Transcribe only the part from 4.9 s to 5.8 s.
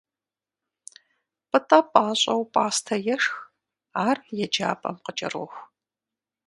къыкӏэроху.